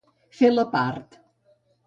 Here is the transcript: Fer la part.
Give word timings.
Fer 0.37 0.49
la 0.53 0.63
part. 0.71 1.21